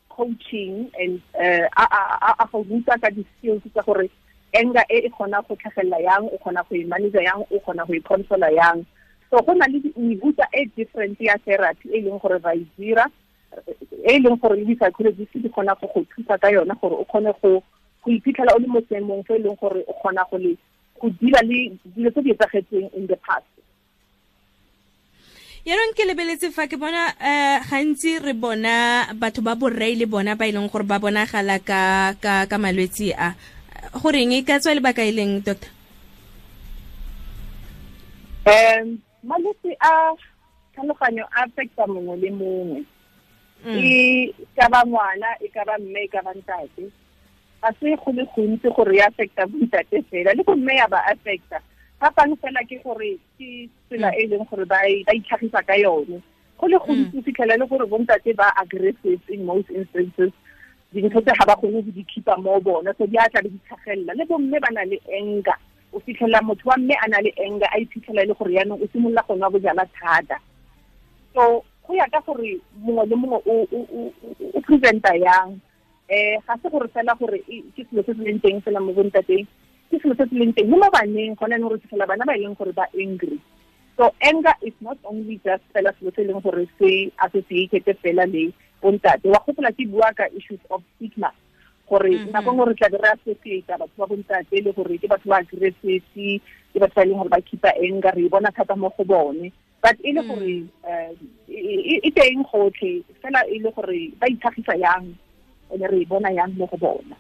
coaching 0.10 0.92
and 1.00 1.22
a 1.38 2.46
go 2.52 2.64
ruta 2.64 3.00
ka 3.00 3.10
di-skills 3.10 3.64
tsa 3.72 3.84
gore 3.86 4.10
anger 4.54 4.84
e 4.90 5.08
e 5.08 5.10
kgona 5.10 5.42
go 5.48 5.56
tlhagelela 5.56 6.00
yang 6.04 6.28
o 6.28 6.38
kgona 6.38 6.64
go 6.68 6.76
e 6.76 6.84
manage 6.84 7.24
yang 7.24 7.44
o 7.52 7.60
kgona 7.60 7.88
go 7.88 7.94
e 7.94 8.56
yang. 8.56 8.86
So 9.30 9.40
go 9.42 9.54
na 9.54 9.66
le 9.66 9.80
mehuta 9.96 10.46
e 10.54 10.66
different 10.76 11.20
ya 11.20 11.38
therapy 11.46 11.90
e 11.94 12.02
leng 12.02 12.20
gore 12.20 12.40
ba 12.40 12.52
e 12.54 12.66
dira 12.78 13.08
e 14.08 14.20
leng 14.20 14.38
gore 14.40 14.56
le 14.56 14.66
di-psychologist 14.66 15.34
di 15.38 15.50
kgona 15.50 15.76
go 15.80 15.88
go 15.94 16.06
thusa 16.12 16.38
ka 16.38 16.48
yona 16.52 16.76
gore 16.82 16.96
o 16.96 17.06
kgone 17.06 17.32
go 17.42 17.64
go 18.04 18.08
iphitlhela 18.12 18.56
o 18.56 18.60
le 18.60 18.68
mo 18.68 18.80
seemong 18.90 19.24
se 19.28 19.36
e 19.36 19.44
leng 19.44 19.58
gore 19.60 19.84
o 19.88 19.94
kgona 20.00 20.24
go 20.30 20.38
le 20.38 20.56
go 21.00 21.10
dila 21.20 21.42
le 21.44 21.76
dilo 21.96 22.10
tse 22.12 22.22
di 22.22 22.32
etsagetseng 22.32 22.90
in 22.96 23.08
the 23.08 23.18
past. 23.20 23.46
Yaanong 25.68 25.92
ke 26.00 26.08
lebeletse 26.08 26.48
fa 26.56 26.64
ke 26.72 26.80
bona 26.80 27.12
um 27.20 27.60
gantsi 27.68 28.24
re 28.24 28.32
bona 28.32 29.12
batho 29.20 29.44
ba 29.44 29.60
borrei 29.60 30.00
le 30.00 30.08
bona 30.08 30.40
ba 30.40 30.48
e 30.48 30.56
leng 30.56 30.72
gore 30.72 30.88
ba 30.88 31.00
bonagala 31.00 31.60
ka 31.60 32.16
ka 32.24 32.48
ka 32.48 32.58
malwetse 32.58 33.12
a. 33.12 33.36
Goreng 34.00 34.32
e 34.32 34.48
ka 34.48 34.64
tswa 34.64 34.80
lebaka 34.80 35.04
e 35.04 35.12
leng 35.12 35.44
doctor? 35.44 35.68
Um 38.48 38.96
malwetse 39.28 39.76
a 39.84 40.16
tlhaloganyo 40.72 41.28
a 41.36 41.44
affecta 41.44 41.84
mongwe 41.84 42.16
le 42.16 42.30
mongwe. 42.32 42.80
Mm. 43.68 43.84
e 43.84 44.32
ka 44.56 44.70
ba 44.72 44.80
ngwana 44.88 45.28
e 45.44 45.52
ka 45.52 45.68
ba 45.68 45.76
mme 45.76 46.08
e 46.08 46.08
ka 46.08 46.24
ba 46.24 46.32
ntate. 46.32 46.88
Ga 47.60 47.70
se 47.76 48.00
go 48.00 48.12
le 48.16 48.24
gontsi 48.32 48.72
gore 48.72 48.96
e 48.96 49.02
affecta 49.04 49.44
bontate 49.44 50.00
fela 50.08 50.32
le 50.32 50.44
go 50.48 50.56
mme 50.56 50.80
ya 50.80 50.88
ba 50.88 51.04
affecta. 51.12 51.60
Phapang 52.00 52.40
fela 52.40 52.64
ke 52.64 52.80
gore 52.80 53.20
ke 53.36 53.68
tsela 53.92 54.16
e 54.16 54.24
leng 54.32 54.48
gore 54.48 54.64
ba 54.64 54.80
itlhagisa 54.88 55.60
ka 55.68 55.76
yone. 55.76 56.24
Go 56.56 56.68
le 56.72 56.80
mm. 56.80 56.88
gontsi 56.88 57.22
fitlhela 57.28 57.60
le 57.60 57.68
gore 57.68 57.84
bontate 57.92 58.32
ba 58.40 58.56
aggressive 58.56 59.20
in 59.28 59.44
most 59.44 59.68
instances. 59.70 60.32
Dintho 60.96 61.20
tse 61.20 61.36
ga 61.36 61.44
ba 61.44 61.60
kgone 61.60 61.84
go 61.84 61.92
di 61.92 62.06
mo 62.40 62.62
bona 62.64 62.96
so 62.96 63.04
di 63.04 63.20
a 63.20 63.28
tla 63.28 63.44
di 63.44 63.52
tlhagelela. 63.68 64.16
Le 64.16 64.24
bomme 64.24 64.56
ba 64.64 64.72
na 64.72 64.88
le 64.88 64.96
anger. 65.12 65.60
O 65.92 66.00
fitlhela 66.00 66.40
motho 66.40 66.72
wa 66.72 66.80
mme 66.80 66.96
a 67.04 67.08
na 67.12 67.20
le 67.20 67.36
anger 67.36 67.68
a 67.68 67.84
iphitlhela 67.84 68.24
le 68.24 68.32
gore 68.32 68.56
yaanong 68.56 68.80
o 68.80 68.88
simolola 68.88 69.28
go 69.28 69.36
nwa 69.36 69.52
bojala 69.52 69.84
thata. 69.92 70.40
So 71.36 71.67
go 71.88 71.94
ya 71.96 72.08
ka 72.12 72.20
gore 72.28 72.60
mongwe 72.84 73.06
le 73.08 73.16
mongwe 73.16 73.40
o 73.48 74.60
presenta 74.62 75.16
yang. 75.16 75.56
Um 76.08 76.36
ga 76.48 76.56
se 76.62 76.68
gore 76.70 76.88
fela 76.92 77.16
gore 77.16 77.40
ke 77.48 77.82
selo 77.88 78.04
se 78.04 78.14
se 78.14 78.24
leng 78.24 78.40
teng 78.44 78.60
fela 78.62 78.80
mo 78.80 78.92
bontateng 78.92 79.48
ke 79.90 79.96
selo 80.04 80.16
se 80.20 80.28
se 80.28 80.36
leng 80.36 80.54
teng 80.54 80.68
mo 80.70 80.78
mo 80.78 80.92
baneng 80.92 81.36
gona 81.40 81.58
neng 81.58 81.72
re 81.72 81.80
fitlhela 81.80 82.08
bana 82.08 82.28
ba 82.28 82.36
e 82.36 82.44
leng 82.44 82.56
gore 82.60 82.74
ba 82.76 82.86
angry. 82.96 83.40
So 83.98 84.14
anger 84.22 84.54
is 84.62 84.76
not 84.84 85.00
only 85.08 85.40
just 85.44 85.64
fela 85.74 85.96
selo 85.96 86.12
se 86.16 86.22
e 86.24 86.28
leng 86.28 86.44
gore 86.44 86.68
se 86.80 87.12
associated 87.24 87.98
fela 88.04 88.28
le 88.28 88.52
bontate. 88.84 89.24
Wa 89.28 89.40
gopola 89.48 89.72
ke 89.72 89.88
bua 89.88 90.12
ka 90.12 90.28
issues 90.36 90.60
of 90.70 90.84
stigma 90.96 91.32
gore 91.88 92.12
nako 92.32 92.52
nngwe 92.52 92.66
re 92.68 92.76
tla 92.76 92.90
be 92.92 92.98
re 93.00 93.10
associata 93.16 93.80
batho 93.80 93.96
ba 93.98 94.08
bontate 94.12 94.60
le 94.60 94.72
gore 94.76 95.00
ke 95.00 95.08
batho 95.08 95.28
ba 95.32 95.40
aggressive 95.40 96.04
ke 96.72 96.78
batho 96.80 96.96
ba 96.96 97.04
e 97.04 97.08
leng 97.08 97.20
gore 97.20 97.32
ba 97.32 97.40
keepa 97.40 97.72
anger 97.80 98.16
re 98.16 98.26
e 98.28 98.30
bona 98.30 98.52
thata 98.52 98.76
mo 98.76 98.92
go 98.92 99.04
bone 99.08 99.52
but 99.82 99.98
e 100.04 100.12
le 100.12 100.22
gore 100.22 100.64
e 101.48 102.10
teng 102.12 102.44
gotlhe 102.52 103.04
fela 103.22 103.42
e 103.48 103.60
le 103.60 103.72
gore 103.72 104.12
ba 104.20 104.28
itlhagisa 104.28 104.76
yang 104.78 105.16
ene 105.74 105.88
re 105.88 106.02
e 106.02 106.06
bona 106.06 106.30
yang 106.32 106.54
mo 106.58 106.66
go 106.68 106.78
bona. 106.78 107.16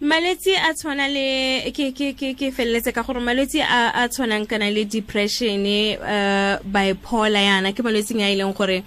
Malwetse 0.00 0.52
a 0.58 0.74
tshwana 0.74 1.06
le 1.08 1.70
ke 1.70 1.92
ke 1.94 2.12
ke 2.18 2.34
ke 2.34 2.50
feleletse 2.50 2.92
ka 2.92 3.02
gore 3.02 3.20
malwetse 3.22 3.62
a 3.62 4.02
a 4.02 4.08
tshwanang 4.08 4.46
kana 4.48 4.70
le 4.70 4.84
depression 4.84 5.62
uh 6.02 6.58
bipolar 6.66 7.40
yana 7.40 7.72
ke 7.72 7.80
malwetse 7.82 8.12
a 8.18 8.28
e 8.28 8.36
leng 8.36 8.52
gore 8.52 8.82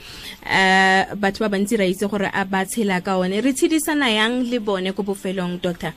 uh 0.45 1.15
batho 1.15 1.39
ba 1.39 1.49
bantsi 1.49 1.79
ra 1.79 1.85
itse 1.85 2.05
gore 2.11 2.27
a 2.31 2.45
ba 2.45 2.65
tshela 2.65 3.01
ka 3.01 3.17
one. 3.17 3.39
Re 3.41 3.53
tshedisana 3.53 4.11
yang 4.13 4.43
le 4.51 4.59
bone 4.59 4.91
ko 4.93 5.03
bofelong 5.03 5.61
doctor? 5.61 5.93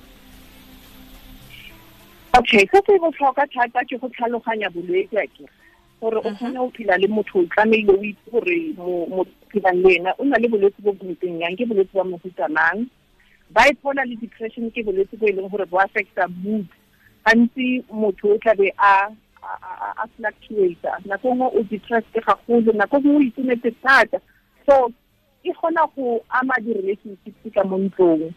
Okay 2.39 2.65
se 2.71 2.79
se 2.87 2.95
botlhokwa 2.99 3.45
thata 3.51 3.83
ke 3.85 3.99
go 4.01 4.09
tlhaloganya 4.09 4.71
bolwetse 4.71 5.19
a 5.19 5.27
ke 5.27 5.45
gore 6.01 6.19
o 6.19 6.31
kgone 6.35 6.59
o 6.59 6.71
phela 6.71 6.97
le 6.99 7.09
motho 7.09 7.39
o 7.41 7.47
tlamehile 7.53 7.93
o 7.93 8.03
itse 8.03 8.31
gore 8.31 8.59
mo 8.79 9.25
phelang 9.53 9.83
le 9.85 9.95
ena 9.97 10.15
o 10.19 10.25
na 10.25 10.37
le 10.39 10.49
bolwetse 10.49 10.81
bo 10.83 10.93
bontseng 10.93 11.41
yang 11.41 11.57
ke 11.57 11.67
bolwetse 11.69 11.95
ba 11.95 12.05
mohutamang 12.05 12.87
bipolar 13.51 14.07
le 14.07 14.17
depression 14.17 14.71
ke 14.71 14.83
bolwetse 14.87 15.17
bo 15.19 15.27
e 15.27 15.33
leng 15.33 15.49
gore 15.51 15.67
bo 15.67 15.81
affecta 15.83 16.29
mood. 16.29 16.67
Gantsi 17.27 17.85
motho 17.93 18.35
o 18.35 18.39
tlabe 18.39 18.71
a 18.79 19.11
a 19.43 20.05
fluctuator 20.17 21.01
nako 21.05 21.35
nngwe 21.35 21.47
o 21.59 21.63
depressed 21.63 22.17
gagolo 22.27 22.73
nako 22.73 22.99
nngwe 22.99 23.17
o 23.17 23.21
itumetse 23.21 23.71
thata. 23.83 24.21
So 24.67 24.93
e 25.45 25.53
kgona 25.53 25.87
go 25.97 26.23
ama 26.31 26.55
di-relationships 26.61 27.53
ka 27.55 27.65
mo 27.65 27.79
ntlong 27.79 28.33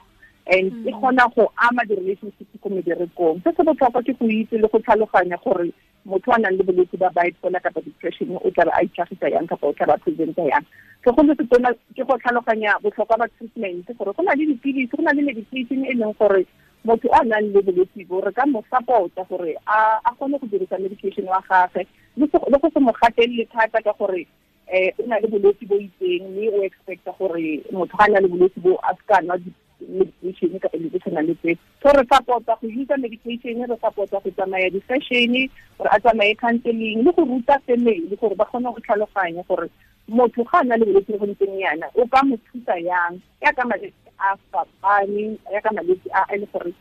and 0.47 0.87
e 0.87 0.91
kgona 0.91 1.29
go 1.35 1.51
ama 1.57 1.85
di-relationships 1.85 2.59
ko 2.61 2.69
meberekong. 2.69 3.43
Se 3.43 3.53
se 3.55 3.63
botlhokwa 3.63 4.03
ke 4.03 4.17
go 4.17 4.25
itse 4.27 4.57
le 4.57 4.67
go 4.67 4.79
tlhaloganya 4.79 5.37
gore 5.43 5.69
motho 6.05 6.31
a 6.31 6.37
nang 6.37 6.57
le 6.57 6.63
bolwetse 6.63 6.97
ba 6.97 7.09
bipolar 7.15 7.61
kapa 7.61 7.81
depression 7.81 8.35
o 8.35 8.51
tlabe 8.51 8.71
a 8.73 8.83
itlhagisa 8.83 9.31
yang 9.31 9.47
kapa 9.47 9.67
o 9.67 9.73
tlabe 9.73 9.93
a 9.93 9.97
presenta 9.97 10.43
yang. 10.43 10.65
Ke 11.03 11.11
go 11.15 11.21
le 11.23 11.35
tona 11.35 11.71
ke 11.95 12.03
go 12.03 12.17
tlhaloganya 12.17 12.79
botlhokwa 12.83 13.17
ba 13.23 13.27
treatment 13.37 13.87
gore 13.97 14.11
go 14.13 14.23
na 14.23 14.35
le 14.35 14.45
dipilisi 14.51 14.91
go 14.91 15.03
na 15.03 15.11
le 15.15 15.21
medication 15.21 15.85
e 15.85 15.93
leng 15.95 16.15
gore 16.19 16.45
motho 16.83 17.07
a 17.15 17.23
nang 17.23 17.53
le 17.53 17.61
bolwetse 17.61 18.03
bo 18.07 18.19
re 18.21 18.31
ka 18.31 18.45
mo 18.45 18.63
support-a 18.69 19.23
gore 19.29 19.55
a 19.67 20.11
kgone 20.15 20.39
go 20.39 20.47
dirisa 20.47 20.79
medication 20.79 21.25
wa 21.25 21.39
gagwe 21.47 21.87
le 22.17 22.27
go 22.27 22.69
se 22.73 22.79
mo 22.79 22.91
gatelele 22.91 23.47
thata 23.47 23.79
ka 23.81 23.93
gore 23.99 24.27
um 24.67 24.91
o 24.99 25.03
na 25.07 25.19
le 25.23 25.27
bolwetse 25.27 25.63
bo 25.67 25.79
itseng 25.79 26.27
mme 26.27 26.51
o 26.51 26.63
expecta 26.67 27.15
gore 27.19 27.63
motho 27.71 27.95
ga 27.97 28.03
a 28.03 28.11
na 28.11 28.19
le 28.19 28.27
bolwetse 28.27 28.59
bo 28.59 28.75
a 28.83 28.91
nwa 29.21 29.37
medication 29.89 30.59
kapa 30.59 30.77
le 30.77 30.89
tshwana 30.89 31.21
le 31.21 31.35
tse. 31.35 31.57
So 31.81 31.89
re 31.91 32.03
support-a 32.11 32.55
go 32.61 32.67
usa 32.67 32.97
medication 32.97 33.61
re 33.61 33.77
support-a 33.81 34.19
go 34.23 34.29
tsamaya 34.31 34.69
di-session 34.71 35.49
gore 35.77 35.89
a 35.91 35.99
tsamaye 35.99 36.37
counseling 36.37 37.03
le 37.03 37.11
go 37.11 37.23
ruta 37.25 37.59
family 37.67 38.17
gore 38.19 38.35
ba 38.35 38.45
kgone 38.45 38.73
go 38.73 38.79
tlhaloganya 38.79 39.43
gore 39.47 39.69
motho 40.07 40.43
ga 40.43 40.59
a 40.59 40.77
le 40.77 40.85
bolwetse 40.85 41.19
go 41.19 41.25
ntseng 41.25 41.59
yana 41.59 41.87
o 41.95 42.07
ka 42.07 42.23
mo 42.23 42.37
thusa 42.47 42.75
yang? 42.79 43.21
Ya 43.41 43.51
ka 43.53 43.63
malwetse 43.65 44.09
a 44.19 44.35
fapane 44.51 45.37
ka 45.63 45.69
gore 46.53 46.73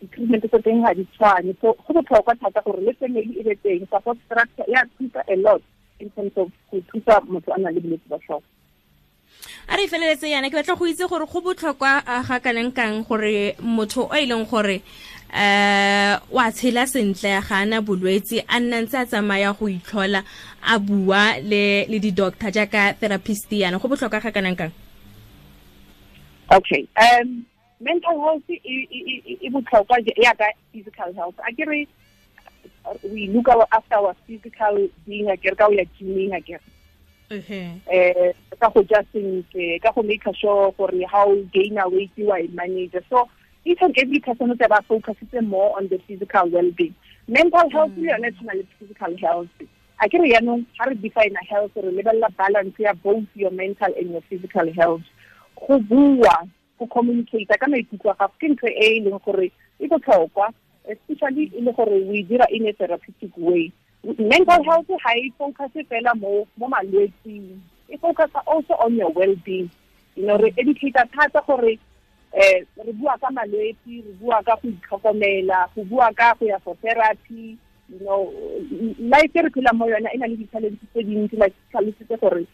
di-treatment 0.00 0.44
tse 0.44 0.58
teng 0.62 0.82
ga 0.82 0.94
di 0.94 1.04
tshwane. 1.16 1.56
So 1.60 1.76
go 1.86 1.94
botlhokwa 1.94 2.34
thata 2.40 2.60
gore 2.64 2.80
le 2.80 2.92
family 2.94 3.36
e 3.40 3.42
be 3.42 3.54
teng 3.62 3.86
support 3.88 4.18
structure 4.26 4.64
ya 4.68 4.84
thusa 4.98 5.24
a 5.28 5.36
lot 5.36 5.62
in 6.00 6.10
terms 6.10 6.32
of 6.36 6.50
go 6.70 6.80
thusa 6.92 7.20
motho 7.28 7.52
le 7.56 7.80
bolwetse 7.80 8.08
ba 8.08 8.18
a 9.68 9.76
re 9.76 9.88
feleletse 9.88 10.30
yana 10.30 10.50
ke 10.50 10.54
batla 10.54 10.78
go 10.78 10.86
itse 10.86 11.08
gore 11.08 11.26
go 11.26 11.40
botlhokwa 11.40 12.04
ga 12.04 12.38
kanang 12.40 12.72
kang 12.74 13.02
gore 13.02 13.56
motho 13.60 14.06
o 14.06 14.14
e 14.14 14.26
leng 14.26 14.46
gore 14.48 14.82
um 15.34 16.20
wa 16.30 16.46
tshela 16.54 16.86
sentle 16.86 17.42
ga 17.42 17.56
ana 17.62 17.82
bolwetse 17.82 18.44
a 18.46 18.60
nna 18.60 18.82
ntse 18.86 18.94
a 18.94 19.06
tsamaya 19.06 19.50
go 19.58 19.66
itlhola 19.66 20.22
a 20.62 20.78
bua 20.78 21.38
le 21.42 21.86
le 21.90 21.98
di-doctor 21.98 22.50
jaaka 22.50 22.94
therapist 22.94 23.50
yana. 23.50 23.78
Go 23.78 23.88
botlhokwa 23.88 24.22
ga 24.22 24.30
kanang 24.30 24.56
kang? 24.56 24.72
Okay 26.52 26.86
um 26.96 27.44
mental 27.80 28.20
health 28.22 28.46
e 28.48 29.50
botlhokwa 29.50 29.98
yaka 30.16 30.46
physical 30.72 31.12
health. 31.14 31.34
A 31.42 31.52
kere 31.52 31.88
we 33.02 33.26
look 33.34 33.48
after 33.72 33.96
our 33.96 34.14
physical 34.28 34.88
being 35.06 35.28
a 35.28 35.36
kere 35.36 35.56
ka 35.56 35.66
o 35.66 35.72
ya 35.74 35.82
gyming 35.98 36.36
a 36.36 36.40
kere 36.40 36.62
eh 37.30 38.32
ka 38.60 38.70
go 38.70 38.82
ja 38.82 39.02
sentle 39.12 39.80
ka 39.82 39.92
go 39.92 40.02
make 40.02 40.22
sure 40.34 40.72
gore 40.78 41.06
how 41.10 41.34
gain 41.52 41.78
a 41.78 41.88
weight 41.88 42.10
wa 42.18 42.36
e 42.36 42.48
manage. 42.54 42.96
So 43.10 43.28
each 43.64 43.78
and 43.82 43.96
every 43.98 44.20
person 44.20 44.50
o 44.50 44.54
ba 44.54 44.84
focusitse 44.88 45.44
more 45.46 45.76
on 45.76 45.88
the 45.88 45.98
physical 46.06 46.48
well-being. 46.48 46.94
Mental 47.28 47.68
health 47.70 47.92
le 47.96 48.10
yone 48.10 48.30
tshwana 48.30 48.66
physical 48.78 49.16
health. 49.18 49.48
A 50.00 50.08
ke 50.08 50.20
re 50.20 50.32
yaanong 50.32 50.66
ga 50.78 50.84
re 50.84 50.94
define 50.94 51.34
health 51.48 51.72
re 51.76 51.90
lebelela 51.90 52.30
balance 52.36 52.78
ya 52.78 52.92
both 52.92 53.26
your 53.34 53.50
mental 53.50 53.92
and 53.98 54.10
your 54.10 54.22
physical 54.30 54.72
health. 54.72 55.02
Go 55.66 55.78
bua 55.78 56.46
go 56.78 56.86
communicate 56.86 57.48
ka 57.48 57.66
maikutlo 57.66 58.12
a 58.12 58.14
gago 58.14 58.32
ke 58.38 58.46
ntho 58.54 58.68
e 58.68 58.98
e 58.98 59.00
leng 59.00 59.18
gore 59.24 59.50
e 59.80 59.88
botlhokwa 59.88 60.52
especially 60.88 61.50
e 61.56 61.60
le 61.60 61.72
gore 61.72 61.98
we 62.06 62.22
dira 62.22 62.46
in 62.50 62.68
a 62.68 62.72
therapeutic 62.72 63.32
way 63.36 63.72
mental 64.14 64.62
health 64.62 64.86
ga 64.86 65.12
e 65.18 65.32
focus 65.38 65.72
fela 65.88 66.14
mo 66.14 66.46
mo 66.56 66.68
malwetsing. 66.68 67.60
E 67.88 67.96
focus 67.98 68.30
also 68.46 68.74
on 68.74 68.94
your 68.94 69.10
well-being. 69.10 69.70
You 70.14 70.26
know 70.26 70.38
re 70.38 70.52
educata 70.56 71.08
thata 71.10 71.42
gore 71.46 71.78
eh 72.32 72.64
re 72.84 72.92
bua 72.92 73.18
ka 73.18 73.30
malwetse 73.30 74.02
re 74.06 74.12
bua 74.20 74.42
ka 74.44 74.56
go 74.62 74.68
itlhokomela 74.68 75.68
go 75.74 75.84
bua 75.84 76.12
ka 76.14 76.34
go 76.38 76.46
ya 76.46 76.58
for 76.58 76.76
therapy. 76.76 77.58
You 77.88 78.00
know 78.00 78.30
life 78.98 79.34
e 79.34 79.42
re 79.42 79.50
phela 79.50 79.74
mo 79.74 79.86
yona 79.86 80.14
e 80.14 80.18
na 80.18 80.26
le 80.26 80.36
di-challenge 80.36 80.78
tse 80.92 81.02
dintsi 81.02 81.36
like 81.36 81.54
tlhalositse 81.72 82.20
gore 82.20 82.46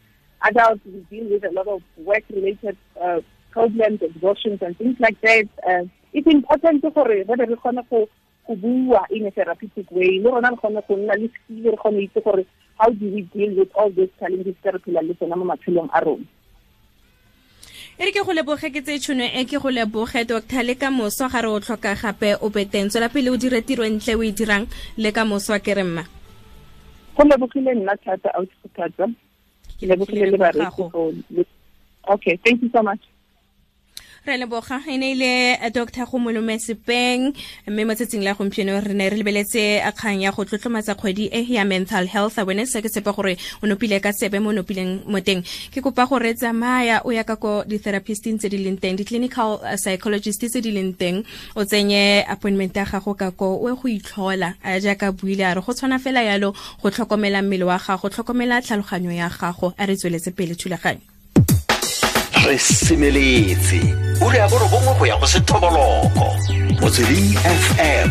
adults 0.42 0.80
we 0.86 1.04
deal 1.10 1.28
with 1.30 1.44
a 1.44 1.52
lot 1.52 1.68
of 1.68 1.82
work 1.98 2.24
related 2.30 2.76
uh, 3.00 3.20
problems 3.50 4.00
exhaustions 4.02 4.60
and 4.62 4.76
things 4.78 4.96
like 4.98 5.20
that. 5.20 5.48
Uh, 5.68 5.84
it's 6.12 6.26
important 6.26 6.82
gore 6.82 7.08
re 7.08 7.24
be 7.24 7.34
re 7.34 7.56
kgone 7.56 7.84
go 7.90 8.08
go 8.46 8.54
bua 8.56 9.06
in 9.10 9.26
a 9.26 9.30
therapeutic 9.30 9.90
way 9.90 10.18
le 10.18 10.30
rona 10.30 10.50
re 10.50 10.56
kgone 10.56 10.82
go 10.88 10.96
nna 10.96 11.14
le 11.16 11.28
skill 11.28 11.70
re 11.70 11.76
kgone 11.76 12.02
itse 12.02 12.20
gore 12.24 12.44
how 12.78 12.90
do 12.90 13.06
we 13.14 13.22
deal 13.34 13.54
with 13.56 13.70
all 13.74 13.90
those 13.90 14.10
challenges 14.18 14.54
tse 14.62 14.70
re 14.72 14.78
phelang 14.78 15.08
le 15.08 15.14
tsona 15.14 15.36
mo 15.36 15.44
matshelong 15.44 15.90
a 15.92 16.00
rona. 16.04 16.26
E 17.98 18.04
re 18.04 18.12
ke 18.12 18.24
go 18.24 18.32
leboge 18.32 18.68
ke 18.72 18.80
tse 18.82 18.98
tšhono 18.98 19.26
e 19.28 19.44
ke 19.44 19.60
go 19.62 19.70
leboge 19.70 20.26
doctor 20.26 20.62
le 20.64 20.74
ka 20.74 20.90
moso 20.90 21.28
ga 21.28 21.42
re 21.44 21.48
o 21.48 21.60
tlhoka 21.60 21.94
gape 21.94 22.34
o 22.40 22.50
beteng 22.50 22.88
tswela 22.88 23.08
pele 23.12 23.30
o 23.30 23.36
dire 23.36 23.62
tiro 23.62 23.84
ntle 23.84 24.16
o 24.16 24.22
e 24.22 24.32
dirang 24.32 24.66
le 24.96 25.12
ka 25.12 25.24
moso 25.24 25.52
ke 25.60 25.74
re 25.76 25.84
mma. 25.84 26.04
Go 27.16 27.22
lebogile 27.24 27.74
nna 27.76 27.94
thata 28.02 28.32
outthata 28.34 29.06
ke 29.78 29.86
lebogile 29.86 30.30
le 30.30 30.38
bareki 30.38 30.82
okay 32.08 32.36
thank 32.44 32.62
you 32.62 32.70
so 32.72 32.82
much 32.82 33.11
re 34.26 34.36
leboga. 34.38 34.80
E 34.86 34.96
ne 34.98 35.12
ile 35.12 35.58
eh, 35.60 35.70
dr 35.70 36.06
gomolome 36.06 36.58
sepeng 36.58 37.32
mme 37.66 37.84
mo 37.84 37.94
tsetsing 37.94 38.22
la 38.22 38.34
gompieno 38.34 38.78
re 38.80 38.94
ne 38.94 39.08
re 39.10 39.16
lebeletse 39.16 39.82
akgang 39.82 40.22
ya 40.22 40.30
go 40.30 40.44
tlotlomatsa 40.44 40.94
kgwedi 40.94 41.28
e 41.32 41.42
ya 41.48 41.64
mental 41.64 42.06
health 42.06 42.38
awareness. 42.38 42.72
Ke 42.72 42.88
tshepa 42.88 43.12
gore 43.12 43.36
o 43.62 43.66
nopile 43.66 44.00
ka 44.00 44.12
sebe 44.12 44.38
mo 44.40 44.52
nopileng 44.52 45.02
mo 45.06 45.20
teng. 45.20 45.42
Ke 45.72 45.82
kopa 45.82 46.06
gore 46.06 46.34
tsamaya 46.34 47.02
o 47.04 47.10
ya 47.10 47.24
ka 47.24 47.36
ko 47.36 47.64
di-therapisting 47.66 48.38
tse 48.38 48.48
di 48.48 48.58
leng 48.58 48.78
teng 48.78 48.96
di-clinical 48.96 49.60
eh, 49.66 49.76
psychologist 49.76 50.40
tse 50.40 50.60
di 50.62 50.70
leng 50.70 50.94
teng. 50.94 51.24
O 51.56 51.64
tsenye 51.64 52.24
appointment 52.28 52.76
ya 52.76 52.84
gago 52.84 53.14
ka 53.14 53.30
ko 53.30 53.58
o 53.58 53.68
e 53.68 53.74
go 53.74 53.88
itlhola 53.88 54.54
jaaka 54.62 55.12
buile 55.12 55.44
a 55.44 55.54
re 55.54 55.60
go 55.60 55.72
tshwana 55.72 55.98
fela 55.98 56.22
yalo 56.22 56.54
go 56.82 56.90
tlhokomela 56.90 57.42
mmele 57.42 57.64
wa 57.64 57.78
gago 57.78 58.08
tlhokomela 58.08 58.62
tlhaloganyo 58.62 59.10
ya 59.10 59.28
gago. 59.28 59.74
A 59.78 59.86
re 59.86 59.96
tsweletse 59.96 60.30
pele 60.30 60.54
thulaganyo 60.54 61.11
re 62.46 62.58
semeletse 62.58 63.80
ure 64.20 64.38
ya 64.38 64.48
borobongwe 64.48 64.94
go 64.98 65.06
ya 65.06 65.16
go 65.16 65.26
sethoboloko 65.26 66.26
motsweding 66.80 67.34
fm 67.62 68.08